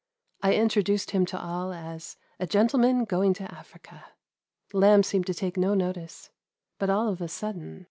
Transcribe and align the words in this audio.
I 0.41 0.55
introduced 0.55 1.11
him 1.11 1.27
to 1.27 1.39
all 1.39 1.71
as 1.71 2.17
*' 2.29 2.39
a 2.39 2.47
gentleman 2.47 3.05
going 3.05 3.35
to 3.35 3.43
Af 3.55 3.71
riea." 3.75 4.03
liamb 4.73 5.01
iieemed 5.01 5.25
tp 5.25 5.35
take 5.37 5.55
nQ 5.57 5.77
notice; 5.77 6.31
but 6.79 6.89
all 6.89 7.07
of 7.09 7.21
a 7.21 7.25
nidden 7.25 7.77
1817. 7.77 7.79